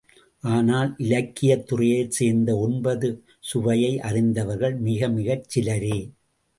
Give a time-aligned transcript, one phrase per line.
[0.43, 3.09] ஆனால் இலக்கியத் துறையைச் சேர்ந்த ஒன்பது
[3.39, 5.97] சுவையை அறிந்தவர்கள் மிகமிகச் சிலரே.